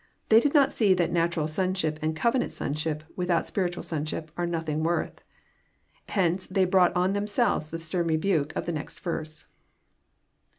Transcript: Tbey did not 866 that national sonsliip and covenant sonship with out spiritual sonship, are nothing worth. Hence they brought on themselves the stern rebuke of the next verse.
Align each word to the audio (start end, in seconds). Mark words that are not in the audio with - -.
Tbey 0.31 0.41
did 0.41 0.55
not 0.55 0.71
866 0.81 0.97
that 0.97 1.11
national 1.11 1.45
sonsliip 1.45 1.99
and 2.01 2.15
covenant 2.15 2.51
sonship 2.51 3.03
with 3.15 3.29
out 3.29 3.45
spiritual 3.45 3.83
sonship, 3.83 4.31
are 4.35 4.47
nothing 4.47 4.81
worth. 4.81 5.21
Hence 6.09 6.47
they 6.47 6.65
brought 6.65 6.95
on 6.95 7.13
themselves 7.13 7.69
the 7.69 7.79
stern 7.79 8.07
rebuke 8.07 8.51
of 8.55 8.65
the 8.65 8.71
next 8.73 8.99
verse. 8.99 9.45